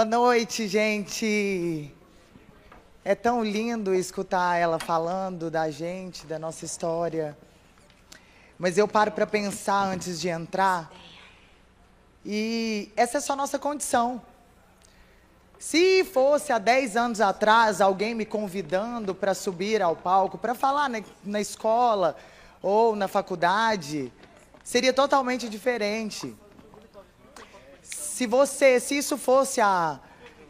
Boa 0.00 0.08
noite, 0.08 0.66
gente. 0.66 1.94
É 3.04 3.14
tão 3.14 3.44
lindo 3.44 3.94
escutar 3.94 4.56
ela 4.56 4.78
falando 4.78 5.50
da 5.50 5.70
gente, 5.70 6.24
da 6.24 6.38
nossa 6.38 6.64
história. 6.64 7.36
Mas 8.58 8.78
eu 8.78 8.88
paro 8.88 9.12
para 9.12 9.26
pensar 9.26 9.84
antes 9.84 10.18
de 10.18 10.30
entrar. 10.30 10.90
E 12.24 12.90
essa 12.96 13.18
é 13.18 13.20
só 13.20 13.36
nossa 13.36 13.58
condição. 13.58 14.22
Se 15.58 16.02
fosse 16.02 16.50
há 16.50 16.56
10 16.56 16.96
anos 16.96 17.20
atrás 17.20 17.82
alguém 17.82 18.14
me 18.14 18.24
convidando 18.24 19.14
para 19.14 19.34
subir 19.34 19.82
ao 19.82 19.94
palco, 19.94 20.38
para 20.38 20.54
falar 20.54 20.88
na, 20.88 21.02
na 21.22 21.42
escola 21.42 22.16
ou 22.62 22.96
na 22.96 23.06
faculdade, 23.06 24.10
seria 24.64 24.94
totalmente 24.94 25.46
diferente. 25.46 26.34
Se 28.20 28.26
você, 28.26 28.78
se 28.78 28.98
isso 28.98 29.16
fosse 29.16 29.62
há 29.62 29.98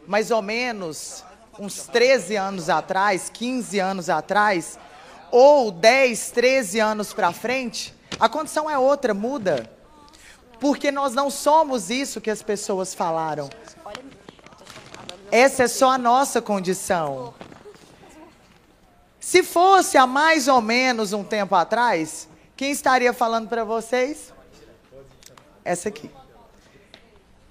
mais 0.05 0.29
ou 0.29 0.41
menos 0.41 1.23
uns 1.57 1.87
13 1.87 2.35
anos 2.35 2.69
atrás, 2.69 3.31
15 3.33 3.79
anos 3.79 4.09
atrás, 4.09 4.77
ou 5.31 5.71
10, 5.71 6.31
13 6.31 6.81
anos 6.81 7.13
para 7.13 7.31
frente, 7.31 7.95
a 8.19 8.27
condição 8.27 8.69
é 8.69 8.77
outra, 8.77 9.13
muda. 9.13 9.71
Porque 10.59 10.91
nós 10.91 11.13
não 11.13 11.29
somos 11.29 11.89
isso 11.89 12.19
que 12.19 12.29
as 12.29 12.43
pessoas 12.43 12.93
falaram. 12.93 13.49
Essa 15.31 15.63
é 15.63 15.67
só 15.69 15.91
a 15.91 15.97
nossa 15.97 16.41
condição. 16.41 17.33
Se 19.17 19.43
fosse 19.43 19.97
há 19.97 20.05
mais 20.05 20.49
ou 20.49 20.59
menos 20.59 21.13
um 21.13 21.23
tempo 21.23 21.55
atrás, 21.55 22.27
quem 22.57 22.69
estaria 22.69 23.13
falando 23.13 23.47
para 23.47 23.63
vocês? 23.63 24.33
Essa 25.63 25.87
aqui. 25.87 26.11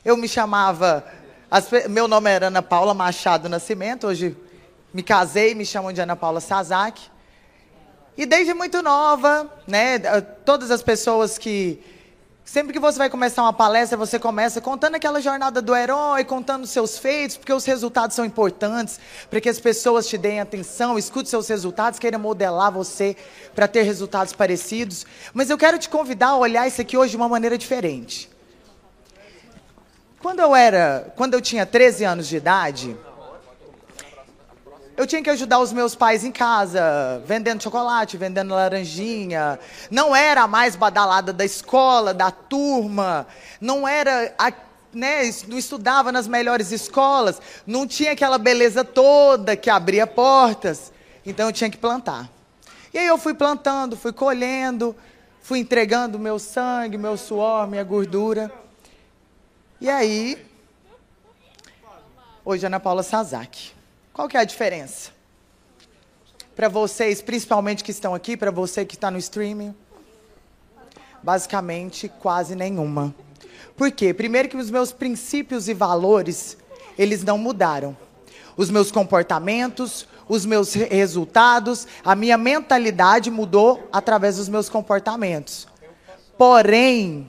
Eu 0.03 0.17
me 0.17 0.27
chamava, 0.27 1.05
as, 1.51 1.69
meu 1.91 2.09
nome 2.09 2.31
era 2.31 2.47
Ana 2.47 2.62
Paula 2.62 2.95
Machado 2.95 3.51
Nascimento, 3.51 4.06
hoje 4.06 4.34
me 4.95 5.03
casei, 5.03 5.55
me 5.55 5.67
chamam 5.67 5.93
de 5.93 6.01
Ana 6.01 6.17
Paula 6.17 6.41
Sazak. 6.41 7.03
E 8.17 8.25
desde 8.25 8.55
muito 8.55 8.81
nova, 8.81 9.53
né, 9.67 9.98
todas 10.45 10.71
as 10.71 10.83
pessoas 10.83 11.37
que 11.37 11.83
Sempre 12.43 12.73
que 12.73 12.81
você 12.81 12.98
vai 12.98 13.09
começar 13.09 13.43
uma 13.43 13.53
palestra, 13.53 13.97
você 13.97 14.19
começa 14.19 14.61
contando 14.61 14.97
aquela 14.97 15.21
jornada 15.21 15.62
do 15.62 15.77
herói, 15.77 16.25
contando 16.25 16.67
seus 16.67 16.98
feitos, 16.98 17.37
porque 17.37 17.53
os 17.53 17.65
resultados 17.65 18.17
são 18.17 18.25
importantes, 18.25 18.98
para 19.28 19.41
que 19.41 19.48
as 19.48 19.61
pessoas 19.61 20.09
te 20.09 20.19
deem 20.19 20.41
atenção, 20.41 20.98
escute 20.98 21.28
seus 21.28 21.47
resultados, 21.47 22.01
queiram 22.01 22.19
modelar 22.19 22.73
você 22.73 23.17
para 23.55 23.69
ter 23.69 23.83
resultados 23.83 24.33
parecidos. 24.33 25.06
Mas 25.33 25.48
eu 25.48 25.56
quero 25.56 25.78
te 25.78 25.89
convidar 25.89 26.31
a 26.31 26.37
olhar 26.39 26.67
isso 26.67 26.81
aqui 26.81 26.97
hoje 26.97 27.12
de 27.12 27.17
uma 27.17 27.28
maneira 27.28 27.56
diferente. 27.56 28.28
Quando 30.22 30.40
eu 30.40 30.54
era, 30.54 31.12
quando 31.16 31.32
eu 31.32 31.40
tinha 31.40 31.64
13 31.64 32.04
anos 32.04 32.28
de 32.28 32.36
idade, 32.36 32.94
eu 34.94 35.06
tinha 35.06 35.22
que 35.22 35.30
ajudar 35.30 35.60
os 35.60 35.72
meus 35.72 35.94
pais 35.94 36.24
em 36.24 36.30
casa, 36.30 37.22
vendendo 37.24 37.62
chocolate, 37.62 38.18
vendendo 38.18 38.52
laranjinha. 38.52 39.58
Não 39.91 40.14
era 40.14 40.42
a 40.42 40.46
mais 40.46 40.76
badalada 40.76 41.32
da 41.32 41.42
escola, 41.42 42.12
da 42.12 42.30
turma. 42.30 43.26
Não 43.58 43.88
era, 43.88 44.34
a, 44.38 44.52
né, 44.92 45.22
não 45.48 45.56
estudava 45.56 46.12
nas 46.12 46.28
melhores 46.28 46.70
escolas. 46.70 47.41
Não 47.66 47.86
tinha 47.86 48.12
aquela 48.12 48.36
beleza 48.36 48.84
toda 48.84 49.56
que 49.56 49.70
abria 49.70 50.06
portas. 50.06 50.92
Então 51.24 51.46
eu 51.46 51.52
tinha 51.52 51.70
que 51.70 51.78
plantar. 51.78 52.28
E 52.92 52.98
aí 52.98 53.06
eu 53.06 53.16
fui 53.16 53.32
plantando, 53.32 53.96
fui 53.96 54.12
colhendo, 54.12 54.94
fui 55.41 55.60
entregando 55.60 56.18
meu 56.18 56.38
sangue, 56.38 56.98
meu 56.98 57.16
suor, 57.16 57.66
minha 57.66 57.84
gordura. 57.84 58.53
E 59.80 59.88
aí, 59.88 60.36
hoje 62.44 62.66
Ana 62.66 62.78
Paula 62.78 63.02
Sazak. 63.02 63.72
Qual 64.12 64.28
que 64.28 64.36
é 64.36 64.41
a 64.41 64.44
diferença? 64.44 65.10
Para 66.54 66.68
vocês, 66.68 67.22
principalmente 67.22 67.82
que 67.82 67.91
estão 67.91 68.14
aqui, 68.14 68.36
para 68.36 68.50
você 68.50 68.84
que 68.84 68.94
está 68.94 69.10
no 69.10 69.16
streaming, 69.16 69.74
basicamente 71.22 72.10
quase 72.10 72.54
nenhuma. 72.54 73.14
Por 73.74 73.91
quê? 73.91 74.12
Primeiro 74.12 74.50
que 74.50 74.56
os 74.58 74.70
meus 74.70 74.92
princípios 74.92 75.66
e 75.66 75.72
valores, 75.72 76.58
eles 76.98 77.24
não 77.24 77.38
mudaram. 77.38 77.97
Os 78.58 78.68
meus 78.68 78.92
comportamentos, 78.92 80.06
os 80.28 80.44
meus 80.44 80.74
resultados, 80.74 81.88
a 82.04 82.14
minha 82.14 82.36
mentalidade 82.36 83.30
mudou 83.30 83.88
através 83.91 84.36
dos 84.36 84.47
meus 84.47 84.68
comportamentos. 84.68 85.66
Porém, 86.36 87.26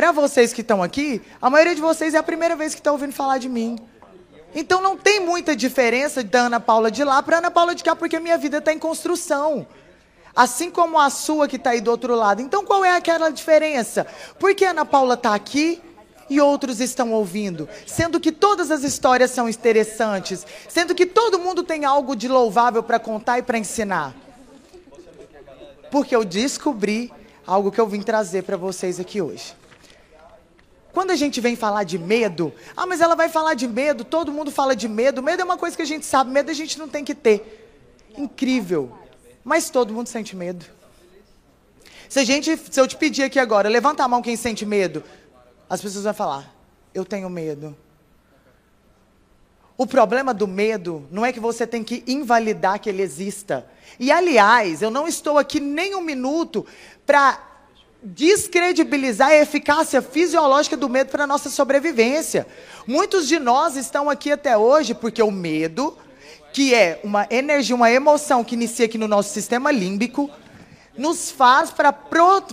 para 0.00 0.12
vocês 0.12 0.50
que 0.50 0.62
estão 0.62 0.82
aqui, 0.82 1.20
a 1.42 1.50
maioria 1.50 1.74
de 1.74 1.80
vocês 1.82 2.14
é 2.14 2.16
a 2.16 2.22
primeira 2.22 2.56
vez 2.56 2.72
que 2.72 2.80
está 2.80 2.90
ouvindo 2.90 3.12
falar 3.12 3.36
de 3.36 3.50
mim. 3.50 3.78
Então 4.54 4.80
não 4.80 4.96
tem 4.96 5.20
muita 5.20 5.54
diferença 5.54 6.24
da 6.24 6.46
Ana 6.46 6.58
Paula 6.58 6.90
de 6.90 7.04
lá 7.04 7.22
para 7.22 7.36
Ana 7.36 7.50
Paula 7.50 7.74
de 7.74 7.84
cá, 7.84 7.94
porque 7.94 8.16
a 8.16 8.20
minha 8.20 8.38
vida 8.38 8.56
está 8.56 8.72
em 8.72 8.78
construção. 8.78 9.66
Assim 10.34 10.70
como 10.70 10.98
a 10.98 11.10
sua 11.10 11.46
que 11.46 11.56
está 11.56 11.70
aí 11.70 11.82
do 11.82 11.90
outro 11.90 12.14
lado. 12.14 12.40
Então 12.40 12.64
qual 12.64 12.82
é 12.82 12.96
aquela 12.96 13.28
diferença? 13.28 14.06
Por 14.38 14.54
que 14.54 14.64
a 14.64 14.70
Ana 14.70 14.86
Paula 14.86 15.16
está 15.16 15.34
aqui 15.34 15.82
e 16.30 16.40
outros 16.40 16.80
estão 16.80 17.12
ouvindo? 17.12 17.68
Sendo 17.86 18.18
que 18.18 18.32
todas 18.32 18.70
as 18.70 18.82
histórias 18.82 19.30
são 19.32 19.50
interessantes. 19.50 20.46
Sendo 20.66 20.94
que 20.94 21.04
todo 21.04 21.38
mundo 21.38 21.62
tem 21.62 21.84
algo 21.84 22.16
de 22.16 22.26
louvável 22.26 22.82
para 22.82 22.98
contar 22.98 23.38
e 23.38 23.42
para 23.42 23.58
ensinar. 23.58 24.14
Porque 25.90 26.16
eu 26.16 26.24
descobri 26.24 27.12
algo 27.46 27.70
que 27.70 27.78
eu 27.78 27.86
vim 27.86 28.00
trazer 28.00 28.44
para 28.44 28.56
vocês 28.56 28.98
aqui 28.98 29.20
hoje. 29.20 29.59
Quando 30.92 31.10
a 31.10 31.16
gente 31.16 31.40
vem 31.40 31.54
falar 31.54 31.84
de 31.84 31.98
medo, 31.98 32.52
ah, 32.76 32.86
mas 32.86 33.00
ela 33.00 33.14
vai 33.14 33.28
falar 33.28 33.54
de 33.54 33.68
medo, 33.68 34.04
todo 34.04 34.32
mundo 34.32 34.50
fala 34.50 34.74
de 34.74 34.88
medo. 34.88 35.22
Medo 35.22 35.42
é 35.42 35.44
uma 35.44 35.56
coisa 35.56 35.76
que 35.76 35.82
a 35.82 35.86
gente 35.86 36.04
sabe, 36.04 36.30
medo 36.30 36.50
a 36.50 36.54
gente 36.54 36.78
não 36.78 36.88
tem 36.88 37.04
que 37.04 37.14
ter. 37.14 37.68
Incrível. 38.16 38.92
Mas 39.44 39.70
todo 39.70 39.94
mundo 39.94 40.08
sente 40.08 40.34
medo. 40.34 40.64
Se 42.08 42.18
a 42.18 42.24
gente, 42.24 42.56
se 42.56 42.80
eu 42.80 42.88
te 42.88 42.96
pedir 42.96 43.22
aqui 43.22 43.38
agora, 43.38 43.68
levanta 43.68 44.02
a 44.02 44.08
mão 44.08 44.20
quem 44.20 44.36
sente 44.36 44.66
medo, 44.66 45.04
as 45.68 45.80
pessoas 45.80 46.04
vão 46.04 46.14
falar: 46.14 46.52
"Eu 46.92 47.04
tenho 47.04 47.30
medo". 47.30 47.76
O 49.78 49.86
problema 49.86 50.34
do 50.34 50.46
medo 50.46 51.08
não 51.10 51.24
é 51.24 51.32
que 51.32 51.40
você 51.40 51.66
tem 51.66 51.82
que 51.82 52.04
invalidar 52.06 52.78
que 52.78 52.88
ele 52.90 53.00
exista. 53.00 53.66
E 53.98 54.12
aliás, 54.12 54.82
eu 54.82 54.90
não 54.90 55.08
estou 55.08 55.38
aqui 55.38 55.58
nem 55.58 55.94
um 55.94 56.02
minuto 56.02 56.66
para 57.06 57.49
descredibilizar 58.02 59.28
a 59.28 59.36
eficácia 59.36 60.00
fisiológica 60.00 60.76
do 60.76 60.88
medo 60.88 61.10
para 61.10 61.24
a 61.24 61.26
nossa 61.26 61.50
sobrevivência. 61.50 62.46
Muitos 62.86 63.28
de 63.28 63.38
nós 63.38 63.76
estão 63.76 64.08
aqui 64.08 64.32
até 64.32 64.56
hoje 64.56 64.94
porque 64.94 65.22
o 65.22 65.30
medo, 65.30 65.96
que 66.52 66.74
é 66.74 67.00
uma 67.04 67.26
energia, 67.30 67.76
uma 67.76 67.90
emoção 67.90 68.42
que 68.42 68.54
inicia 68.54 68.86
aqui 68.86 68.96
no 68.96 69.06
nosso 69.06 69.32
sistema 69.32 69.70
límbico, 69.70 70.30
nos 70.96 71.30
faz 71.30 71.70
para 71.70 71.94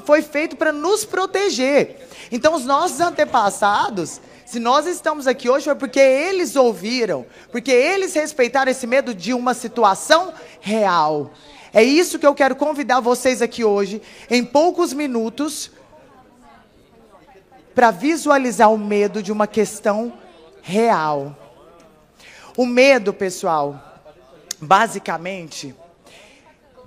foi 0.06 0.22
feito 0.22 0.56
para 0.56 0.72
nos 0.72 1.06
proteger. 1.06 2.08
Então 2.32 2.54
os 2.54 2.66
nossos 2.66 3.00
antepassados, 3.00 4.22
se 4.46 4.60
nós 4.60 4.86
estamos 4.86 5.28
aqui 5.28 5.50
hoje 5.50 5.66
foi 5.66 5.76
porque 5.76 6.00
eles 6.00 6.56
ouviram, 6.56 7.26
porque 7.52 7.72
eles 7.72 8.14
respeitaram 8.14 8.72
esse 8.72 8.86
medo 8.86 9.14
de 9.14 9.34
uma 9.34 9.54
situação 9.54 10.34
real. 10.60 11.32
É 11.74 11.84
isso 11.84 12.18
que 12.20 12.26
eu 12.26 12.36
quero 12.36 12.56
convidar 12.56 13.00
vocês 13.00 13.42
aqui 13.42 13.64
hoje, 13.64 14.02
em 14.30 14.44
poucos 14.44 14.94
minutos, 14.94 15.72
para 17.76 17.92
visualizar 17.92 18.72
o 18.74 18.78
medo 18.78 19.22
de 19.22 19.32
uma 19.32 19.46
questão 19.46 20.14
real. 20.62 21.36
O 22.56 22.66
medo, 22.66 23.14
pessoal, 23.14 24.02
basicamente, 24.60 25.76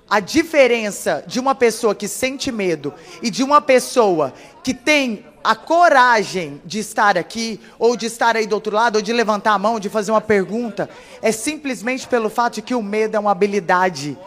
a 0.09 0.19
diferença 0.19 1.23
de 1.25 1.39
uma 1.39 1.55
pessoa 1.55 1.95
que 1.95 2.07
sente 2.07 2.51
medo 2.51 2.93
e 3.21 3.29
de 3.29 3.43
uma 3.43 3.61
pessoa 3.61 4.33
que 4.61 4.73
tem 4.73 5.25
a 5.43 5.55
coragem 5.55 6.61
de 6.65 6.79
estar 6.79 7.17
aqui, 7.17 7.59
ou 7.79 7.95
de 7.95 8.07
estar 8.07 8.35
aí 8.35 8.45
do 8.45 8.53
outro 8.53 8.75
lado, 8.75 8.97
ou 8.97 9.01
de 9.01 9.13
levantar 9.13 9.53
a 9.53 9.57
mão, 9.57 9.79
de 9.79 9.89
fazer 9.89 10.11
uma 10.11 10.21
pergunta, 10.21 10.89
é 11.21 11.31
simplesmente 11.31 12.07
pelo 12.07 12.29
fato 12.29 12.55
de 12.55 12.61
que 12.61 12.75
o 12.75 12.83
medo 12.83 13.15
é 13.15 13.19
uma 13.19 13.31
habilidade 13.31 14.17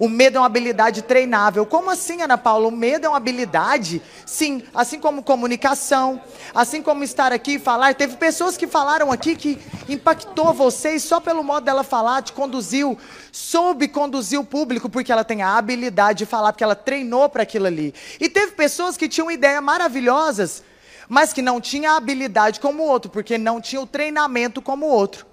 o 0.00 0.08
medo 0.08 0.38
é 0.38 0.40
uma 0.40 0.46
habilidade 0.46 1.02
treinável. 1.02 1.66
Como 1.66 1.90
assim, 1.90 2.22
Ana 2.22 2.38
Paula? 2.38 2.66
O 2.66 2.70
medo 2.70 3.04
é 3.04 3.08
uma 3.10 3.18
habilidade? 3.18 4.00
Sim, 4.24 4.62
assim 4.74 4.98
como 4.98 5.22
comunicação, 5.22 6.18
assim 6.54 6.80
como 6.80 7.04
estar 7.04 7.34
aqui 7.34 7.56
e 7.56 7.58
falar. 7.58 7.94
Teve 7.94 8.16
pessoas 8.16 8.56
que 8.56 8.66
falaram 8.66 9.12
aqui 9.12 9.36
que 9.36 9.58
impactou 9.90 10.54
vocês 10.54 11.02
só 11.02 11.20
pelo 11.20 11.44
modo 11.44 11.64
dela 11.64 11.84
falar, 11.84 12.22
te 12.22 12.32
conduziu, 12.32 12.96
soube 13.30 13.88
conduzir 13.88 14.40
o 14.40 14.44
público 14.44 14.88
porque 14.88 15.12
ela 15.12 15.22
tem 15.22 15.42
a 15.42 15.58
habilidade 15.58 16.20
de 16.20 16.26
falar, 16.26 16.54
porque 16.54 16.64
ela 16.64 16.74
treinou 16.74 17.28
para 17.28 17.42
aquilo 17.42 17.66
ali. 17.66 17.92
E 18.18 18.26
teve 18.26 18.52
pessoas 18.52 18.96
que 18.96 19.06
tinham 19.06 19.30
ideias 19.30 19.62
maravilhosas, 19.62 20.64
mas 21.10 21.34
que 21.34 21.42
não 21.42 21.60
tinham 21.60 21.92
a 21.92 21.98
habilidade 21.98 22.58
como 22.58 22.84
o 22.84 22.86
outro, 22.86 23.10
porque 23.10 23.36
não 23.36 23.60
tinha 23.60 23.82
o 23.82 23.86
treinamento 23.86 24.62
como 24.62 24.86
o 24.86 24.90
outro. 24.90 25.29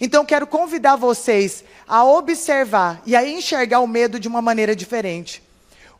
Então 0.00 0.24
quero 0.24 0.46
convidar 0.46 0.96
vocês 0.96 1.62
a 1.86 2.04
observar 2.04 3.02
e 3.04 3.14
a 3.14 3.28
enxergar 3.28 3.80
o 3.80 3.86
medo 3.86 4.18
de 4.18 4.26
uma 4.26 4.40
maneira 4.40 4.74
diferente. 4.74 5.42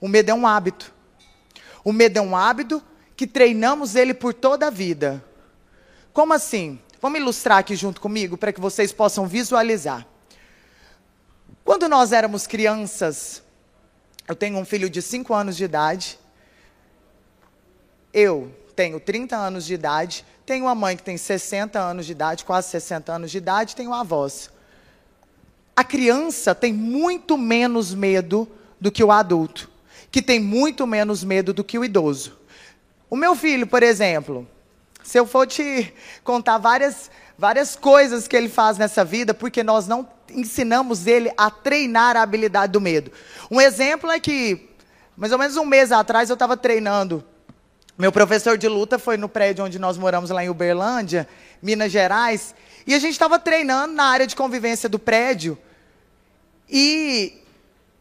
O 0.01 0.09
medo 0.09 0.31
é 0.31 0.35
um 0.35 0.47
hábito. 0.47 0.93
O 1.85 1.93
medo 1.93 2.19
é 2.19 2.23
um 2.23 2.35
hábito 2.35 2.83
que 3.15 3.27
treinamos 3.27 3.95
ele 3.95 4.15
por 4.15 4.33
toda 4.33 4.69
a 4.69 4.71
vida. 4.71 5.23
Como 6.13 6.33
assim? 6.33 6.81
Vamos 7.01 7.21
ilustrar 7.21 7.59
aqui 7.59 7.77
junto 7.77 8.01
comigo 8.01 8.37
para 8.37 8.53
que 8.53 8.61
vocês 8.61 8.93
possam 8.93 9.27
visualizar. 9.27 10.07
Quando 11.65 11.89
nós 11.89 12.13
éramos 12.13 12.47
crianças, 12.47 13.43
eu 14.27 14.35
tenho 14.35 14.59
um 14.59 14.65
filho 14.65 14.89
de 14.89 15.03
5 15.03 15.33
anos 15.35 15.57
de 15.57 15.65
idade. 15.65 16.19
Eu 18.13 18.55
tenho 18.75 18.99
30 18.99 19.37
anos 19.37 19.67
de 19.67 19.75
idade. 19.75 20.25
Tenho 20.51 20.65
uma 20.65 20.75
mãe 20.75 20.97
que 20.97 21.05
tem 21.05 21.17
60 21.17 21.79
anos 21.79 22.05
de 22.05 22.11
idade, 22.11 22.45
quase 22.45 22.71
60 22.71 23.13
anos 23.13 23.31
de 23.31 23.39
idade. 23.39 23.77
Tenho 23.77 23.95
avós. 23.95 24.51
A 25.77 25.85
criança 25.85 26.57
tem 26.57 26.73
muito 26.73 27.39
menos 27.39 27.95
medo 27.95 28.49
do 28.81 28.91
que 28.91 29.05
o 29.05 29.13
adulto, 29.13 29.71
que 30.11 30.21
tem 30.21 30.41
muito 30.41 30.89
menos 30.89 31.23
medo 31.23 31.53
do 31.55 31.63
que 31.63 31.79
o 31.79 31.85
idoso. 31.85 32.37
O 33.09 33.15
meu 33.15 33.37
filho, 33.37 33.65
por 33.65 33.85
exemplo, 33.85 34.45
se 35.05 35.21
eu 35.21 35.25
for 35.25 35.47
te 35.47 35.95
contar 36.25 36.59
várias, 36.59 37.13
várias 37.39 37.77
coisas 37.77 38.27
que 38.27 38.37
ele 38.37 38.49
faz 38.49 38.77
nessa 38.77 39.05
vida, 39.05 39.33
porque 39.33 39.63
nós 39.63 39.87
não 39.87 40.09
ensinamos 40.29 41.07
ele 41.07 41.31
a 41.37 41.49
treinar 41.49 42.17
a 42.17 42.23
habilidade 42.23 42.73
do 42.73 42.81
medo. 42.81 43.13
Um 43.49 43.61
exemplo 43.61 44.11
é 44.11 44.19
que, 44.19 44.69
mais 45.17 45.33
ou 45.33 45.39
menos 45.39 45.57
um 45.57 45.65
mês 45.65 45.93
atrás, 45.93 46.29
eu 46.29 46.35
estava 46.35 46.57
treinando. 46.57 47.25
Meu 48.01 48.11
professor 48.11 48.57
de 48.57 48.67
luta 48.67 48.99
foi 48.99 49.19
no 49.19 49.29
prédio 49.29 49.63
onde 49.63 49.79
nós 49.79 49.99
moramos, 49.99 50.31
lá 50.31 50.43
em 50.43 50.49
Uberlândia, 50.49 51.29
Minas 51.61 51.93
Gerais, 51.93 52.55
e 52.87 52.95
a 52.95 52.99
gente 52.99 53.13
estava 53.13 53.39
treinando 53.39 53.93
na 53.93 54.05
área 54.05 54.27
de 54.27 54.35
convivência 54.35 54.89
do 54.89 54.99
prédio. 54.99 55.59
E 56.67 57.43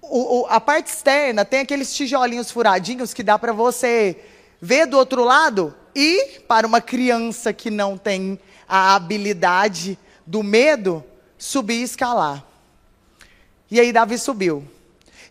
o, 0.01 0.39
o, 0.39 0.45
a 0.47 0.61
parte 0.61 0.87
externa 0.87 1.43
tem 1.43 1.59
aqueles 1.59 1.93
tijolinhos 1.93 2.49
furadinhos 2.49 3.13
que 3.13 3.21
dá 3.21 3.37
para 3.37 3.51
você 3.51 4.17
ver 4.61 4.85
do 4.85 4.97
outro 4.97 5.21
lado. 5.21 5.75
E 5.93 6.39
para 6.47 6.65
uma 6.65 6.79
criança 6.79 7.51
que 7.51 7.69
não 7.69 7.97
tem 7.97 8.39
a 8.69 8.95
habilidade 8.95 9.99
do 10.25 10.41
medo, 10.41 11.03
subir 11.37 11.81
e 11.81 11.83
escalar. 11.83 12.45
E 13.69 13.77
aí 13.81 13.91
Davi 13.91 14.17
subiu. 14.17 14.65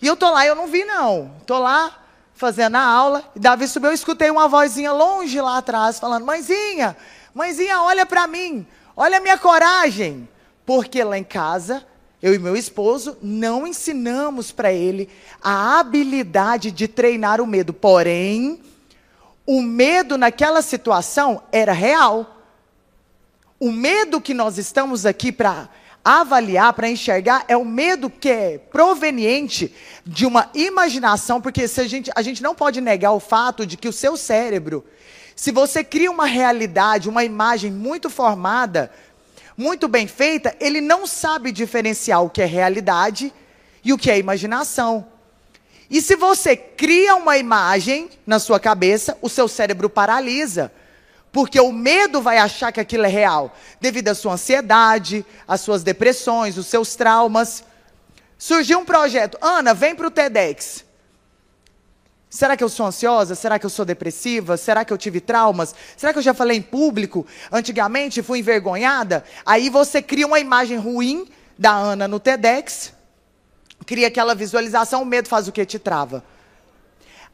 E 0.03 0.07
eu 0.07 0.15
tô 0.15 0.31
lá, 0.31 0.45
eu 0.45 0.55
não 0.55 0.67
vi 0.67 0.85
não. 0.85 1.35
Tô 1.47 1.59
lá 1.59 2.05
fazendo 2.39 2.77
a 2.77 2.83
aula, 2.83 3.25
e 3.35 3.41
Davi 3.41 3.67
subiu, 3.67 3.91
eu 3.91 3.95
escutei 3.95 4.31
uma 4.31 4.47
vozinha 4.47 4.93
longe 4.93 5.41
lá 5.41 5.59
atrás 5.59 5.99
falando: 5.99 6.25
"Mãezinha, 6.25 6.97
mãezinha, 7.35 7.83
olha 7.83 8.07
para 8.07 8.27
mim. 8.29 8.65
Olha 8.97 9.19
a 9.19 9.21
minha 9.21 9.37
coragem". 9.37 10.29
Porque 10.65 11.03
lá 11.03 11.19
em 11.19 11.25
casa, 11.25 11.85
eu 12.23 12.33
e 12.33 12.39
meu 12.39 12.55
esposo 12.55 13.17
não 13.21 13.67
ensinamos 13.67 14.53
para 14.53 14.73
ele 14.73 15.09
a 15.43 15.81
habilidade 15.81 16.71
de 16.71 16.87
treinar 16.87 17.41
o 17.41 17.47
medo. 17.47 17.73
Porém, 17.73 18.63
o 19.45 19.61
medo 19.61 20.17
naquela 20.17 20.63
situação 20.63 21.43
era 21.51 21.73
real. 21.73 22.37
O 23.59 23.73
medo 23.73 24.21
que 24.21 24.33
nós 24.33 24.59
estamos 24.59 25.05
aqui 25.05 25.33
para 25.33 25.69
avaliar, 26.09 26.73
para 26.73 26.89
enxergar, 26.89 27.45
é 27.49 27.55
o 27.55 27.67
medo 27.67 28.09
que 28.09 28.31
é 28.31 28.57
proveniente 28.57 29.75
de 30.07 30.25
uma 30.25 30.51
imaginação, 30.55 31.39
porque 31.39 31.69
se 31.69 31.83
a, 31.83 31.87
gente, 31.87 32.11
a 32.17 32.23
gente 32.23 32.43
não 32.43 32.55
pode 32.55 32.81
negar 32.81 33.13
o 33.13 33.21
fato 33.21 33.67
de 33.67 33.77
que 33.77 33.87
o 33.87 33.93
seu 33.93 34.17
cérebro, 34.17 34.87
se 35.37 35.53
você 35.53 35.85
cria 35.85 36.11
uma 36.11 36.25
realidade, 36.25 37.11
uma 37.11 37.25
imagem 37.25 37.71
muito 37.71 38.09
formada, 38.09 38.91
muito 39.55 39.87
bem 39.87 40.07
feita, 40.07 40.57
ele 40.59 40.81
não 40.81 41.07
sabe 41.07 41.53
diferenciar 41.53 42.25
o 42.25 42.31
que 42.31 42.41
é 42.41 42.47
realidade 42.47 43.31
e 43.85 43.93
o 43.93 43.99
que 43.99 44.11
é 44.11 44.19
imaginação. 44.19 45.07
E 45.91 46.01
se 46.01 46.17
você 46.17 46.57
cria 46.57 47.17
uma 47.17 47.37
imagem 47.37 48.09
na 48.27 48.39
sua 48.39 48.59
cabeça, 48.59 49.19
o 49.21 49.29
seu 49.29 49.47
cérebro 49.47 49.91
paralisa. 49.91 50.73
Porque 51.31 51.61
o 51.61 51.73
medo 51.73 52.23
vai 52.23 52.39
achar 52.39 52.73
que 52.73 52.81
aquilo 52.81 53.05
é 53.05 53.09
real, 53.09 53.55
devido 53.81 54.09
à 54.09 54.15
sua 54.15 54.33
ansiedade, 54.33 55.25
às 55.47 55.61
suas 55.61 55.83
depressões, 55.83 56.57
os 56.57 56.67
seus 56.67 56.97
traumas. 56.97 57.65
Surgiu 58.39 58.79
um 58.79 58.85
projeto, 58.85 59.37
Ana, 59.41 59.75
vem 59.75 59.95
para 59.95 60.07
o 60.07 60.11
TEDx. 60.11 60.85
Será 62.31 62.57
que 62.57 62.65
eu 62.65 62.69
sou 62.69 62.87
ansiosa? 62.87 63.35
Será 63.35 63.59
que 63.59 63.65
eu 63.65 63.71
sou 63.71 63.85
depressiva? 63.85 64.57
Será 64.57 64.85
que 64.85 64.93
eu 64.93 64.99
tive 64.99 65.21
traumas? 65.21 65.75
Será 65.97 66.13
que 66.13 66.19
eu 66.19 66.23
já 66.23 66.35
falei 66.35 66.59
em 66.59 66.63
público? 66.63 67.27
Antigamente 67.51 68.23
fui 68.23 68.41
envergonhada? 68.41 69.25
Aí 69.47 69.71
você 69.71 70.03
cria 70.03 70.27
uma 70.27 70.39
imagem 70.39 70.77
ruim 70.77 71.27
da 71.59 71.73
Ana 71.73 72.07
no 72.07 72.21
TEDx, 72.21 72.93
cria 73.85 74.09
aquela 74.09 74.35
visualização, 74.35 75.03
o 75.03 75.07
medo 75.07 75.29
faz 75.29 75.49
o 75.49 75.53
que? 75.53 75.65
Te 75.65 75.79
trava. 75.79 76.23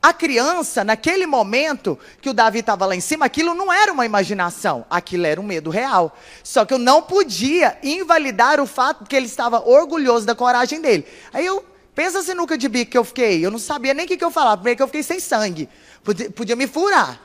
A 0.04 0.12
criança, 0.12 0.84
naquele 0.84 1.24
momento 1.24 1.98
que 2.20 2.28
o 2.28 2.34
Davi 2.34 2.58
estava 2.58 2.84
lá 2.84 2.94
em 2.94 3.00
cima, 3.00 3.24
aquilo 3.24 3.54
não 3.54 3.72
era 3.72 3.90
uma 3.90 4.04
imaginação, 4.04 4.84
aquilo 4.90 5.24
era 5.24 5.40
um 5.40 5.44
medo 5.44 5.70
real. 5.70 6.14
Só 6.42 6.66
que 6.66 6.74
eu 6.74 6.78
não 6.78 7.00
podia 7.00 7.78
invalidar 7.82 8.60
o 8.60 8.66
fato 8.66 9.06
que 9.06 9.16
ele 9.16 9.24
estava 9.24 9.66
orgulhoso 9.66 10.26
da 10.26 10.34
coragem 10.34 10.78
dele. 10.82 11.06
Aí 11.32 11.46
eu, 11.46 11.64
pensa 11.94 12.18
a 12.18 12.22
sinuca 12.22 12.58
de 12.58 12.68
bico 12.68 12.90
que 12.90 12.98
eu 12.98 13.04
fiquei, 13.04 13.46
eu 13.46 13.50
não 13.50 13.58
sabia 13.58 13.94
nem 13.94 14.04
o 14.04 14.08
que, 14.08 14.18
que 14.18 14.24
eu 14.24 14.30
falava, 14.30 14.58
primeiro 14.58 14.76
que 14.76 14.82
eu 14.82 14.88
fiquei 14.88 15.02
sem 15.02 15.18
sangue, 15.18 15.70
podia, 16.02 16.30
podia 16.30 16.54
me 16.54 16.66
furar, 16.66 17.18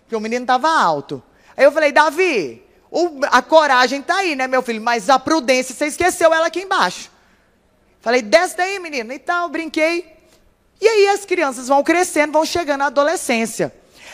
porque 0.00 0.16
o 0.16 0.20
menino 0.20 0.42
estava 0.42 0.68
alto. 0.68 1.22
Aí 1.56 1.62
eu 1.62 1.70
falei, 1.70 1.92
Davi, 1.92 2.60
o, 2.90 3.20
a 3.30 3.40
coragem 3.40 4.00
está 4.00 4.16
aí, 4.16 4.34
né, 4.34 4.48
meu 4.48 4.62
filho, 4.62 4.82
mas 4.82 5.08
a 5.08 5.16
prudência, 5.16 5.72
você 5.72 5.86
esqueceu 5.86 6.34
ela 6.34 6.48
aqui 6.48 6.62
embaixo. 6.62 7.08
Falei, 8.00 8.20
desce 8.20 8.56
daí, 8.56 8.80
menino, 8.80 9.12
e 9.12 9.18
tal, 9.20 9.48
brinquei. 9.48 10.15
E 10.80 10.86
aí 10.86 11.08
as 11.08 11.24
crianças 11.24 11.68
vão 11.68 11.82
crescendo, 11.82 12.32
vão 12.32 12.44
chegando 12.44 12.82
à 12.82 12.86
adolescência. 12.86 13.72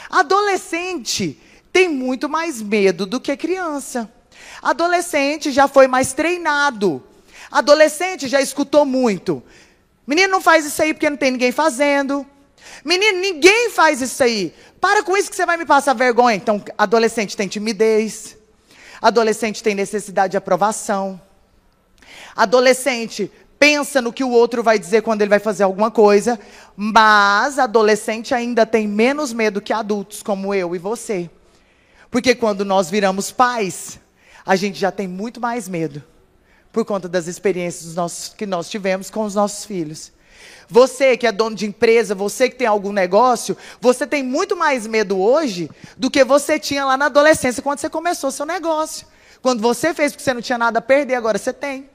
Adolescente 0.09 1.39
tem 1.73 1.89
muito 1.89 2.29
mais 2.29 2.61
medo 2.61 3.07
do 3.07 3.21
que 3.21 3.37
criança. 3.37 4.11
Adolescente 4.61 5.51
já 5.51 5.67
foi 5.67 5.89
mais 5.89 6.13
treinado. 6.13 7.03
Adolescente 7.51 8.29
já 8.29 8.41
escutou 8.41 8.85
muito. 8.85 9.43
Menino, 10.07 10.33
não 10.33 10.41
faz 10.41 10.65
isso 10.65 10.81
aí 10.83 10.95
porque 10.95 11.11
não 11.11 11.17
tem 11.17 11.33
ninguém 11.33 11.53
fazendo. 11.53 12.27
Menino, 12.85 13.19
ninguém 13.19 13.71
faz 13.71 14.01
isso 14.01 14.23
aí. 14.23 14.55
Para 14.81 15.03
com 15.03 15.17
isso 15.17 15.31
que 15.31 15.37
você 15.37 15.47
vai 15.47 15.57
me 15.57 15.65
passar 15.65 15.95
vergonha. 15.95 16.37
Então, 16.37 16.63
adolescente 16.77 17.37
tem 17.37 17.49
timidez. 17.49 18.37
Adolescente 19.01 19.63
tem 19.63 19.75
necessidade 19.75 20.33
de 20.33 20.37
aprovação. 20.37 21.21
Adolescente 22.35 23.31
pensa 23.63 24.03
no 24.03 24.13
que 24.13 24.25
o 24.25 24.31
outro 24.31 24.61
vai 24.61 24.77
dizer 24.77 25.03
quando 25.03 25.23
ele 25.23 25.29
vai 25.29 25.39
fazer 25.39 25.63
alguma 25.63 25.89
coisa, 25.89 26.37
mas 26.75 27.61
adolescente 27.61 28.35
ainda 28.35 28.67
tem 28.67 28.89
menos 28.89 29.33
medo 29.33 29.61
que 29.61 29.73
adultos, 29.73 30.21
como 30.21 30.53
eu 30.53 30.75
e 30.75 30.81
você. 30.81 31.31
Porque 32.11 32.35
quando 32.35 32.65
nós 32.65 32.91
viramos 32.91 33.31
pais, 33.31 34.01
a 34.45 34.57
gente 34.57 34.81
já 34.81 34.91
tem 34.91 35.07
muito 35.07 35.41
mais 35.41 35.69
medo, 35.69 36.03
por 36.73 36.85
conta 36.85 37.09
das 37.09 37.29
experiências 37.29 37.95
nossos, 37.95 38.35
que 38.35 38.47
nós 38.47 38.69
tivemos 38.69 39.11
com 39.11 39.23
os 39.23 39.37
nossos 39.37 39.65
filhos. 39.65 40.11
Você 40.69 41.17
que 41.17 41.25
é 41.25 41.31
dono 41.31 41.55
de 41.55 41.65
empresa, 41.65 42.17
você 42.17 42.51
que 42.51 42.57
tem 42.57 42.67
algum 42.67 42.91
negócio, 42.91 43.57
você 43.81 44.05
tem 44.05 44.25
muito 44.25 44.57
mais 44.57 44.89
medo 44.89 45.21
hoje 45.21 45.71
do 45.97 46.11
que 46.11 46.25
você 46.25 46.59
tinha 46.59 46.85
lá 46.85 46.97
na 46.97 47.07
adolescência, 47.07 47.63
quando 47.63 47.79
você 47.79 47.89
começou 47.89 48.33
seu 48.33 48.45
negócio. 48.45 49.07
Quando 49.41 49.63
você 49.63 49.95
fez 49.95 50.11
porque 50.11 50.25
você 50.25 50.35
não 50.35 50.43
tinha 50.43 50.59
nada 50.59 50.81
a 50.81 50.83
perder, 50.83 51.15
agora 51.15 51.39
você 51.39 51.53
tem. 51.53 51.93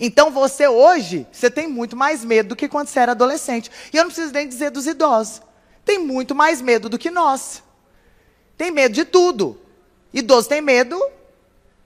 Então 0.00 0.30
você 0.30 0.66
hoje, 0.66 1.26
você 1.30 1.50
tem 1.50 1.66
muito 1.66 1.96
mais 1.96 2.24
medo 2.24 2.50
do 2.50 2.56
que 2.56 2.68
quando 2.68 2.88
você 2.88 3.00
era 3.00 3.12
adolescente. 3.12 3.70
E 3.92 3.96
eu 3.96 4.04
não 4.04 4.10
preciso 4.10 4.32
nem 4.32 4.48
dizer 4.48 4.70
dos 4.70 4.86
idosos. 4.86 5.42
Tem 5.84 5.98
muito 5.98 6.34
mais 6.34 6.60
medo 6.60 6.88
do 6.88 6.98
que 6.98 7.10
nós. 7.10 7.62
Tem 8.56 8.70
medo 8.70 8.94
de 8.94 9.04
tudo. 9.04 9.60
Idoso 10.12 10.48
tem 10.48 10.60
medo 10.60 11.00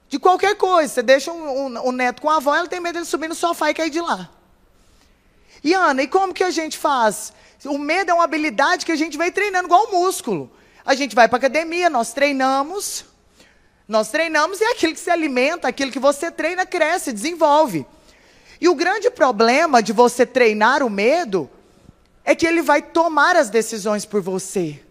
de 0.08 0.18
qualquer 0.18 0.56
coisa. 0.56 0.92
Você 0.92 1.02
deixa 1.02 1.32
um, 1.32 1.66
um, 1.66 1.88
um 1.88 1.92
neto 1.92 2.22
com 2.22 2.30
a 2.30 2.36
avó, 2.36 2.54
ela 2.54 2.68
tem 2.68 2.80
medo 2.80 3.00
de 3.00 3.06
subir 3.06 3.28
no 3.28 3.34
sofá 3.34 3.70
e 3.70 3.74
cair 3.74 3.90
de 3.90 4.00
lá. 4.00 4.30
E 5.62 5.74
Ana, 5.74 6.02
e 6.02 6.06
como 6.06 6.34
que 6.34 6.44
a 6.44 6.50
gente 6.50 6.78
faz? 6.78 7.32
O 7.64 7.78
medo 7.78 8.10
é 8.10 8.14
uma 8.14 8.24
habilidade 8.24 8.84
que 8.84 8.92
a 8.92 8.96
gente 8.96 9.16
vem 9.16 9.32
treinando 9.32 9.66
igual 9.66 9.88
um 9.88 10.00
músculo. 10.00 10.50
A 10.84 10.94
gente 10.94 11.14
vai 11.14 11.28
para 11.28 11.38
academia, 11.38 11.90
nós 11.90 12.12
treinamos, 12.12 13.04
nós 13.88 14.08
treinamos 14.08 14.60
e 14.60 14.64
é 14.64 14.72
aquilo 14.72 14.92
que 14.92 15.00
se 15.00 15.10
alimenta, 15.10 15.68
aquilo 15.68 15.92
que 15.92 15.98
você 15.98 16.30
treina, 16.30 16.66
cresce, 16.66 17.12
desenvolve. 17.12 17.86
E 18.60 18.68
o 18.68 18.74
grande 18.74 19.10
problema 19.10 19.82
de 19.82 19.92
você 19.92 20.26
treinar 20.26 20.82
o 20.82 20.90
medo 20.90 21.48
é 22.24 22.34
que 22.34 22.46
ele 22.46 22.62
vai 22.62 22.82
tomar 22.82 23.36
as 23.36 23.48
decisões 23.48 24.04
por 24.04 24.20
você. 24.20 24.82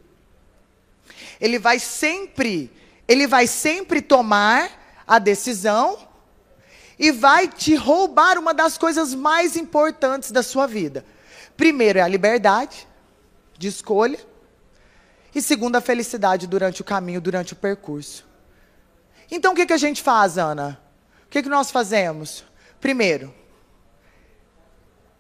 Ele 1.42 1.60
vai 1.60 1.80
sempre, 1.80 2.72
ele 3.08 3.28
vai 3.28 3.48
sempre 3.48 4.02
tomar 4.02 5.04
a 5.06 5.20
decisão 5.20 6.08
e 6.98 7.12
vai 7.12 7.50
te 7.50 7.76
roubar 7.76 8.38
uma 8.38 8.54
das 8.54 8.78
coisas 8.78 9.14
mais 9.14 9.58
importantes 9.58 10.32
da 10.32 10.42
sua 10.42 10.66
vida. 10.66 11.06
Primeiro 11.58 12.00
é 12.00 12.02
a 12.02 12.08
liberdade 12.08 12.88
de 13.58 13.68
escolha 13.68 14.20
e 15.34 15.42
segundo 15.42 15.76
a 15.76 15.82
felicidade 15.82 16.48
durante 16.48 16.80
o 16.80 16.86
caminho, 16.86 17.20
durante 17.20 17.52
o 17.52 17.56
percurso. 17.58 18.26
Então 19.30 19.54
o 19.54 19.56
que, 19.56 19.66
que 19.66 19.74
a 19.74 19.78
gente 19.78 20.02
faz, 20.02 20.38
Ana? 20.38 20.80
O 21.26 21.30
que, 21.30 21.44
que 21.44 21.50
nós 21.50 21.72
fazemos? 21.72 22.44
Primeiro, 22.80 23.34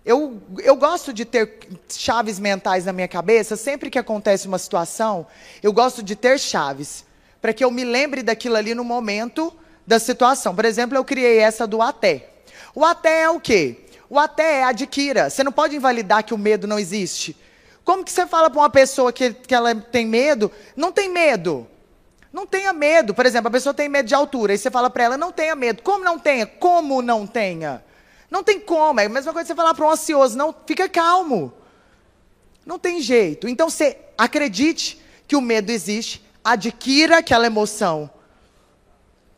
eu, 0.05 0.39
eu 0.59 0.75
gosto 0.75 1.11
de 1.11 1.25
ter 1.25 1.57
chaves 1.89 2.37
mentais 2.37 2.85
na 2.85 2.93
minha 2.93 3.07
cabeça, 3.07 3.55
sempre 3.55 3.89
que 3.89 3.97
acontece 3.97 4.47
uma 4.47 4.59
situação, 4.59 5.25
eu 5.63 5.73
gosto 5.73 6.03
de 6.03 6.15
ter 6.15 6.39
chaves. 6.39 7.03
para 7.41 7.53
que 7.53 7.63
eu 7.63 7.71
me 7.71 7.83
lembre 7.83 8.21
daquilo 8.21 8.55
ali 8.55 8.75
no 8.75 8.83
momento 8.83 9.51
da 9.85 9.99
situação. 9.99 10.55
Por 10.55 10.65
exemplo, 10.65 10.97
eu 10.97 11.03
criei 11.03 11.39
essa 11.39 11.65
do 11.67 11.81
até. 11.81 12.29
O 12.73 12.83
até 12.83 13.23
é 13.23 13.29
o 13.29 13.39
quê? 13.39 13.85
O 14.09 14.19
até 14.19 14.59
é 14.59 14.63
adquira. 14.63 15.29
Você 15.29 15.43
não 15.43 15.51
pode 15.51 15.75
invalidar 15.75 16.23
que 16.23 16.33
o 16.33 16.37
medo 16.37 16.67
não 16.67 16.77
existe. 16.77 17.35
Como 17.83 18.03
que 18.03 18.11
você 18.11 18.25
fala 18.25 18.49
para 18.49 18.59
uma 18.59 18.69
pessoa 18.69 19.13
que, 19.13 19.33
que 19.33 19.53
ela 19.53 19.73
tem 19.75 20.05
medo? 20.05 20.51
Não 20.75 20.91
tem 20.91 21.09
medo. 21.09 21.67
Não 22.35 22.45
tenha 22.45 22.73
medo. 22.73 23.13
Por 23.13 23.25
exemplo, 23.25 23.47
a 23.47 23.51
pessoa 23.51 23.73
tem 23.73 23.87
medo 23.87 24.07
de 24.07 24.13
altura. 24.13 24.51
Aí 24.51 24.57
você 24.57 24.69
fala 24.69 24.89
para 24.89 25.05
ela, 25.05 25.17
não 25.17 25.31
tenha 25.31 25.55
medo. 25.55 25.81
Como 25.81 26.03
não 26.03 26.19
tenha? 26.19 26.45
Como 26.45 27.01
não 27.01 27.25
tenha? 27.25 27.81
Não 28.29 28.43
tem 28.43 28.59
como. 28.59 28.99
É 28.99 29.05
a 29.05 29.09
mesma 29.09 29.31
coisa 29.31 29.45
que 29.45 29.53
você 29.53 29.55
falar 29.55 29.73
para 29.73 29.85
um 29.85 29.89
ansioso. 29.89 30.37
Não, 30.37 30.53
fica 30.67 30.89
calmo. 30.89 31.53
Não 32.65 32.77
tem 32.77 32.99
jeito. 32.99 33.47
Então 33.47 33.69
você 33.69 33.97
acredite 34.17 35.01
que 35.25 35.37
o 35.37 35.39
medo 35.39 35.71
existe, 35.71 36.25
adquira 36.43 37.19
aquela 37.19 37.45
emoção. 37.45 38.09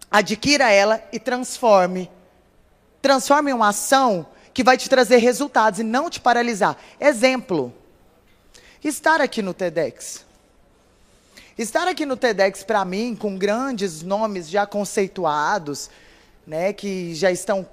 Adquira 0.09 0.71
ela 0.71 0.99
e 1.13 1.19
transforme. 1.19 2.09
Transforme 2.99 3.51
em 3.51 3.53
uma 3.53 3.69
ação 3.69 4.25
que 4.51 4.63
vai 4.63 4.75
te 4.75 4.89
trazer 4.89 5.17
resultados 5.17 5.81
e 5.81 5.83
não 5.83 6.09
te 6.09 6.19
paralisar. 6.19 6.75
Exemplo. 6.99 7.71
Estar 8.83 9.21
aqui 9.21 9.43
no 9.43 9.53
TEDx. 9.53 10.25
Estar 11.57 11.87
aqui 11.87 12.05
no 12.05 12.15
TEDx 12.15 12.63
para 12.63 12.85
mim, 12.85 13.15
com 13.15 13.35
grandes 13.35 14.03
nomes 14.03 14.47
já 14.47 14.67
conceituados, 14.67 15.89
né, 16.45 16.71
que 16.71 17.15
já 17.15 17.31
estão 17.31 17.67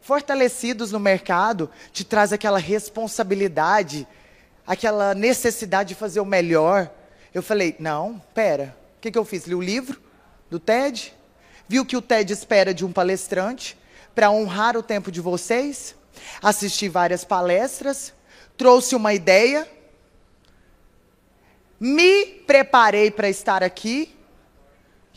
fortalecidos 0.00 0.90
no 0.90 0.98
mercado, 0.98 1.70
te 1.92 2.04
traz 2.04 2.32
aquela 2.32 2.58
responsabilidade, 2.58 4.08
aquela 4.66 5.14
necessidade 5.14 5.90
de 5.90 5.94
fazer 5.94 6.20
o 6.20 6.24
melhor. 6.24 6.90
Eu 7.34 7.42
falei, 7.42 7.76
não, 7.78 8.18
pera, 8.32 8.74
o 8.96 9.00
que, 9.02 9.10
que 9.10 9.18
eu 9.18 9.26
fiz? 9.26 9.46
Li 9.46 9.54
o 9.54 9.60
livro 9.60 10.00
do 10.48 10.58
TED, 10.58 11.14
vi 11.68 11.78
o 11.78 11.84
que 11.84 11.98
o 11.98 12.02
TED 12.02 12.32
espera 12.32 12.72
de 12.72 12.82
um 12.82 12.90
palestrante, 12.90 13.76
para 14.14 14.30
honrar 14.30 14.74
o 14.74 14.82
tempo 14.82 15.12
de 15.12 15.20
vocês, 15.20 15.94
assisti 16.42 16.88
várias 16.88 17.24
palestras, 17.24 18.14
trouxe 18.56 18.94
uma 18.94 19.12
ideia, 19.12 19.68
me 21.78 22.24
preparei 22.46 23.10
para 23.10 23.28
estar 23.28 23.62
aqui, 23.62 24.16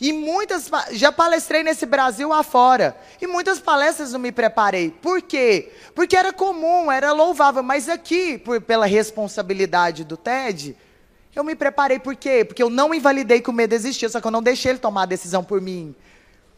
e 0.02 0.12
muitas, 0.12 0.68
já 0.90 1.12
palestrei 1.12 1.62
nesse 1.62 1.86
Brasil 1.86 2.32
afora. 2.32 2.96
E 3.20 3.26
muitas 3.28 3.60
palestras 3.60 4.10
não 4.10 4.18
me 4.18 4.32
preparei. 4.32 4.90
Por 4.90 5.22
quê? 5.22 5.70
Porque 5.94 6.16
era 6.16 6.32
comum, 6.32 6.90
era 6.90 7.12
louvável. 7.12 7.62
Mas 7.62 7.88
aqui, 7.88 8.36
por, 8.36 8.60
pela 8.60 8.84
responsabilidade 8.84 10.02
do 10.02 10.16
TED, 10.16 10.76
eu 11.36 11.44
me 11.44 11.54
preparei 11.54 12.00
por 12.00 12.16
quê? 12.16 12.44
Porque 12.44 12.60
eu 12.60 12.68
não 12.68 12.92
invalidei 12.92 13.40
que 13.40 13.48
o 13.48 13.52
medo 13.52 13.74
existia, 13.76 14.08
só 14.08 14.20
que 14.20 14.26
eu 14.26 14.32
não 14.32 14.42
deixei 14.42 14.72
ele 14.72 14.80
tomar 14.80 15.02
a 15.02 15.06
decisão 15.06 15.44
por 15.44 15.60
mim. 15.60 15.94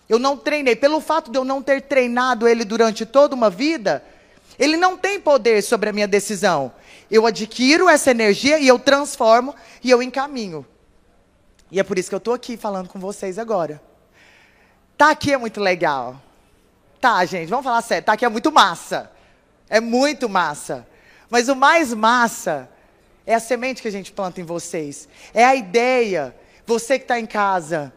Eu 0.08 0.18
não 0.18 0.38
treinei. 0.38 0.74
Pelo 0.74 0.98
fato 1.02 1.30
de 1.30 1.36
eu 1.36 1.44
não 1.44 1.62
ter 1.62 1.82
treinado 1.82 2.48
ele 2.48 2.64
durante 2.64 3.04
toda 3.04 3.34
uma 3.34 3.50
vida, 3.50 4.02
ele 4.58 4.76
não 4.76 4.96
tem 4.96 5.20
poder 5.20 5.62
sobre 5.62 5.90
a 5.90 5.92
minha 5.92 6.08
decisão. 6.08 6.72
Eu 7.10 7.26
adquiro 7.26 7.88
essa 7.88 8.10
energia 8.10 8.58
e 8.58 8.68
eu 8.68 8.78
transformo 8.78 9.54
e 9.82 9.90
eu 9.90 10.02
encaminho. 10.02 10.66
E 11.70 11.80
é 11.80 11.82
por 11.82 11.98
isso 11.98 12.08
que 12.08 12.14
eu 12.14 12.18
estou 12.18 12.34
aqui 12.34 12.56
falando 12.56 12.88
com 12.88 12.98
vocês 12.98 13.38
agora. 13.38 13.82
Tá 14.96 15.10
aqui 15.10 15.32
é 15.32 15.36
muito 15.36 15.60
legal. 15.60 16.20
Tá, 17.00 17.24
gente, 17.24 17.48
vamos 17.48 17.64
falar 17.64 17.82
sério. 17.82 18.04
Tá 18.04 18.12
aqui 18.12 18.24
é 18.24 18.28
muito 18.28 18.52
massa. 18.52 19.10
É 19.68 19.80
muito 19.80 20.28
massa. 20.28 20.86
Mas 21.28 21.48
o 21.48 21.56
mais 21.56 21.92
massa 21.92 22.68
é 23.26 23.34
a 23.34 23.40
semente 23.40 23.82
que 23.82 23.88
a 23.88 23.92
gente 23.92 24.12
planta 24.12 24.40
em 24.40 24.44
vocês. 24.44 25.08
É 25.32 25.44
a 25.44 25.54
ideia, 25.54 26.34
você 26.66 26.98
que 26.98 27.04
está 27.04 27.18
em 27.18 27.26
casa, 27.26 27.92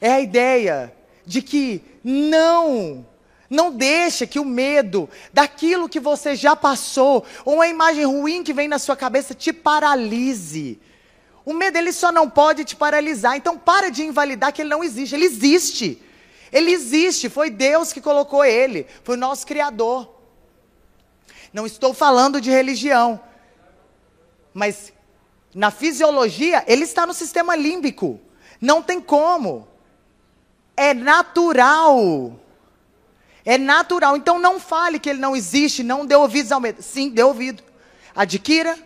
é 0.00 0.12
a 0.12 0.20
ideia 0.20 0.92
de 1.24 1.42
que 1.42 1.82
não, 2.04 3.04
não 3.48 3.70
deixa 3.70 4.26
que 4.26 4.40
o 4.40 4.44
medo 4.44 5.08
daquilo 5.32 5.88
que 5.88 6.00
você 6.00 6.34
já 6.34 6.56
passou, 6.56 7.24
ou 7.44 7.54
uma 7.54 7.68
imagem 7.68 8.04
ruim 8.04 8.42
que 8.42 8.52
vem 8.52 8.68
na 8.68 8.78
sua 8.78 8.96
cabeça, 8.96 9.34
te 9.34 9.52
paralise. 9.52 10.80
O 11.44 11.52
medo 11.52 11.78
ele 11.78 11.92
só 11.92 12.10
não 12.10 12.28
pode 12.28 12.64
te 12.64 12.74
paralisar. 12.74 13.36
Então 13.36 13.56
para 13.56 13.88
de 13.88 14.02
invalidar 14.02 14.52
que 14.52 14.62
ele 14.62 14.68
não 14.68 14.82
existe. 14.82 15.14
Ele 15.14 15.26
existe. 15.26 16.02
Ele 16.52 16.72
existe. 16.72 17.28
Foi 17.28 17.50
Deus 17.50 17.92
que 17.92 18.00
colocou 18.00 18.44
ele. 18.44 18.86
Foi 19.04 19.14
o 19.14 19.18
nosso 19.18 19.46
Criador. 19.46 20.12
Não 21.52 21.64
estou 21.64 21.94
falando 21.94 22.40
de 22.40 22.50
religião. 22.50 23.20
Mas 24.52 24.92
na 25.54 25.70
fisiologia, 25.70 26.64
ele 26.66 26.82
está 26.82 27.06
no 27.06 27.14
sistema 27.14 27.54
límbico. 27.54 28.20
Não 28.60 28.82
tem 28.82 29.00
como. 29.00 29.68
É 30.76 30.92
natural. 30.92 32.40
É 33.46 33.56
natural. 33.56 34.16
Então 34.16 34.40
não 34.40 34.58
fale 34.58 34.98
que 34.98 35.08
ele 35.08 35.20
não 35.20 35.36
existe, 35.36 35.84
não 35.84 36.04
dê 36.04 36.16
ouvidos 36.16 36.50
ao 36.50 36.60
medo. 36.60 36.82
Sim, 36.82 37.08
dê 37.08 37.22
ouvido. 37.22 37.62
Adquira 38.14 38.76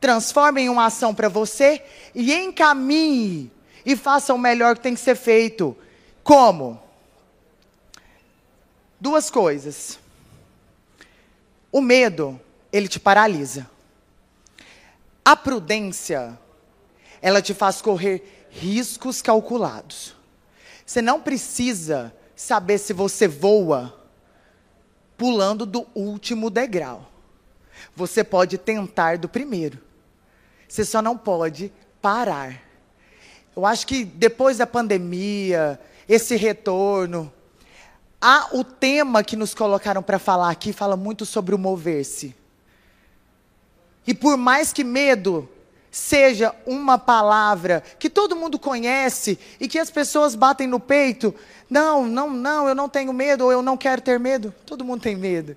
transforme 0.00 0.62
em 0.62 0.68
uma 0.68 0.86
ação 0.86 1.14
para 1.14 1.28
você 1.28 1.82
e 2.14 2.32
encaminhe 2.32 3.50
e 3.84 3.94
faça 3.94 4.32
o 4.32 4.38
melhor 4.38 4.76
que 4.76 4.82
tem 4.82 4.94
que 4.94 5.00
ser 5.00 5.14
feito. 5.14 5.76
Como? 6.22 6.80
Duas 8.98 9.30
coisas. 9.30 9.98
O 11.70 11.80
medo, 11.80 12.40
ele 12.72 12.88
te 12.88 12.98
paralisa. 12.98 13.68
A 15.24 15.36
prudência, 15.36 16.38
ela 17.22 17.40
te 17.40 17.54
faz 17.54 17.80
correr 17.80 18.48
riscos 18.50 19.22
calculados. 19.22 20.14
Você 20.84 21.00
não 21.00 21.20
precisa 21.20 22.12
saber 22.34 22.78
se 22.78 22.92
você 22.92 23.28
voa 23.28 23.99
pulando 25.20 25.66
do 25.66 25.86
último 25.94 26.48
degrau. 26.48 27.06
Você 27.94 28.24
pode 28.24 28.56
tentar 28.56 29.18
do 29.18 29.28
primeiro. 29.28 29.78
Você 30.66 30.82
só 30.82 31.02
não 31.02 31.14
pode 31.14 31.70
parar. 32.00 32.58
Eu 33.54 33.66
acho 33.66 33.86
que 33.86 34.02
depois 34.02 34.56
da 34.56 34.66
pandemia, 34.66 35.78
esse 36.08 36.36
retorno, 36.36 37.30
há 38.18 38.48
o 38.56 38.64
tema 38.64 39.22
que 39.22 39.36
nos 39.36 39.52
colocaram 39.52 40.02
para 40.02 40.18
falar 40.18 40.48
aqui 40.48 40.72
fala 40.72 40.96
muito 40.96 41.26
sobre 41.26 41.54
o 41.54 41.58
mover-se. 41.58 42.34
E 44.06 44.14
por 44.14 44.38
mais 44.38 44.72
que 44.72 44.82
medo 44.82 45.46
seja 45.90 46.54
uma 46.64 46.98
palavra 46.98 47.82
que 47.98 48.08
todo 48.08 48.36
mundo 48.36 48.58
conhece 48.58 49.38
e 49.58 49.66
que 49.66 49.78
as 49.78 49.90
pessoas 49.90 50.34
batem 50.34 50.66
no 50.66 50.78
peito, 50.78 51.34
não, 51.68 52.06
não, 52.06 52.30
não, 52.30 52.68
eu 52.68 52.74
não 52.74 52.88
tenho 52.88 53.12
medo 53.12 53.44
ou 53.44 53.52
eu 53.52 53.62
não 53.62 53.76
quero 53.76 54.00
ter 54.00 54.18
medo. 54.18 54.54
Todo 54.64 54.84
mundo 54.84 55.02
tem 55.02 55.16
medo. 55.16 55.56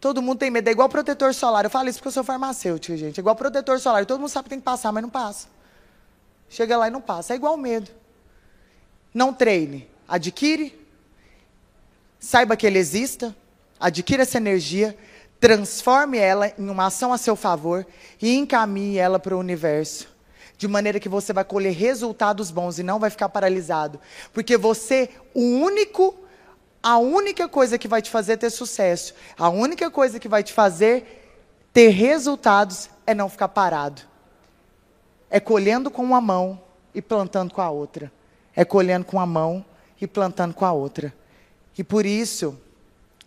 Todo 0.00 0.22
mundo 0.22 0.38
tem 0.38 0.50
medo. 0.50 0.68
É 0.68 0.70
igual 0.70 0.88
protetor 0.88 1.34
solar. 1.34 1.64
Eu 1.64 1.70
falo 1.70 1.88
isso 1.88 1.98
porque 1.98 2.08
eu 2.08 2.12
sou 2.12 2.24
farmacêutico, 2.24 2.96
gente. 2.96 3.18
É 3.18 3.20
igual 3.20 3.34
protetor 3.34 3.80
solar. 3.80 4.06
Todo 4.06 4.20
mundo 4.20 4.30
sabe 4.30 4.44
que 4.44 4.50
tem 4.50 4.60
que 4.60 4.64
passar, 4.64 4.92
mas 4.92 5.02
não 5.02 5.10
passa. 5.10 5.48
Chega 6.48 6.76
lá 6.76 6.88
e 6.88 6.90
não 6.90 7.00
passa. 7.00 7.32
É 7.32 7.36
igual 7.36 7.56
medo. 7.56 7.90
Não 9.12 9.32
treine. 9.32 9.88
Adquire. 10.06 10.78
Saiba 12.20 12.56
que 12.56 12.66
ele 12.66 12.78
exista. 12.78 13.34
Adquira 13.78 14.22
essa 14.22 14.38
energia. 14.38 14.96
Transforme 15.40 16.18
ela 16.18 16.52
em 16.58 16.68
uma 16.68 16.86
ação 16.86 17.12
a 17.12 17.18
seu 17.18 17.36
favor 17.36 17.86
e 18.20 18.36
encaminhe 18.36 18.98
ela 18.98 19.18
para 19.18 19.36
o 19.36 19.40
universo. 19.40 20.08
De 20.56 20.66
maneira 20.66 20.98
que 20.98 21.08
você 21.08 21.32
vai 21.32 21.44
colher 21.44 21.72
resultados 21.72 22.50
bons 22.50 22.78
e 22.78 22.82
não 22.82 22.98
vai 22.98 23.10
ficar 23.10 23.28
paralisado. 23.28 24.00
Porque 24.32 24.56
você, 24.56 25.10
o 25.32 25.40
único 25.40 26.16
a 26.82 26.96
única 26.98 27.48
coisa 27.48 27.76
que 27.76 27.88
vai 27.88 28.00
te 28.00 28.08
fazer 28.08 28.36
ter 28.36 28.50
sucesso, 28.50 29.12
a 29.36 29.48
única 29.48 29.90
coisa 29.90 30.20
que 30.20 30.28
vai 30.28 30.42
te 30.42 30.52
fazer 30.52 31.24
ter 31.72 31.88
resultados 31.88 32.88
é 33.06 33.14
não 33.14 33.28
ficar 33.28 33.48
parado. 33.48 34.02
É 35.28 35.40
colhendo 35.40 35.90
com 35.90 36.02
uma 36.02 36.20
mão 36.20 36.60
e 36.94 37.02
plantando 37.02 37.52
com 37.52 37.60
a 37.60 37.70
outra. 37.70 38.10
É 38.54 38.64
colhendo 38.64 39.04
com 39.04 39.20
a 39.20 39.26
mão 39.26 39.64
e 40.00 40.06
plantando 40.06 40.54
com 40.54 40.64
a 40.64 40.72
outra. 40.72 41.12
E 41.76 41.84
por 41.84 42.06
isso, 42.06 42.58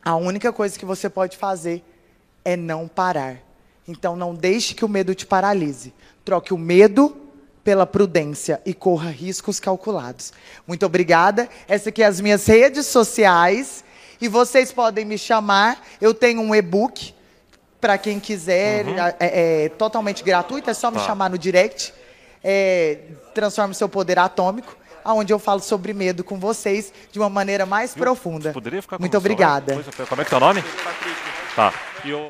a 0.04 0.16
única 0.16 0.52
coisa 0.52 0.80
que 0.80 0.86
você 0.86 1.10
pode 1.10 1.38
fazer 1.38 1.84
é 2.44 2.56
não 2.56 2.88
parar. 2.88 3.38
Então 3.88 4.16
não 4.16 4.34
deixe 4.34 4.74
que 4.74 4.86
o 4.86 4.90
medo 4.90 5.14
te 5.14 5.26
paralise. 5.26 5.94
Troque 6.24 6.54
o 6.54 6.58
medo 6.58 7.18
pela 7.64 7.86
prudência 7.86 8.62
e 8.66 8.74
corra 8.74 9.10
riscos 9.10 9.60
calculados. 9.60 10.34
Muito 10.68 10.86
obrigada. 10.86 11.50
Essa 11.68 11.90
aqui 11.90 12.02
é 12.02 12.06
as 12.06 12.20
minhas 12.20 12.46
redes 12.46 12.88
sociais 12.88 13.84
e 14.20 14.28
vocês 14.28 14.72
podem 14.72 15.06
me 15.06 15.18
chamar. 15.18 15.82
Eu 16.00 16.14
tenho 16.14 16.42
um 16.42 16.54
e-book 16.54 17.14
para 17.80 17.98
quem 17.98 18.20
quiser, 18.20 18.86
uhum. 18.86 18.96
é, 18.98 19.16
é, 19.20 19.70
totalmente 19.70 20.24
gratuito. 20.24 20.70
É 20.70 20.74
só 20.74 20.92
me 20.92 20.98
tá. 20.98 21.06
chamar 21.06 21.30
no 21.30 21.38
direct. 21.38 21.94
É, 22.44 23.00
Transforme 23.34 23.74
seu 23.74 23.90
poder 23.90 24.20
atômico. 24.20 24.78
Onde 25.04 25.34
eu 25.34 25.40
falo 25.40 25.62
sobre 25.62 25.94
medo 25.94 26.24
com 26.24 26.38
vocês 26.38 26.94
de 27.12 27.18
uma 27.18 27.30
maneira 27.30 27.66
mais 27.66 27.96
profunda. 27.96 28.54
Poderia 28.54 28.84
ficar 28.84 28.98
com 28.98 29.02
Muito 29.02 29.18
obrigada. 29.18 29.84
Como 30.08 30.22
é 30.22 30.26
que 30.26 30.32
é 30.32 30.38
o 30.38 30.40
nome? 30.40 30.64
Tá. 31.56 31.74
E 32.06 32.12
eu... 32.12 32.30